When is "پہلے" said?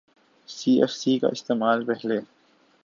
1.85-2.19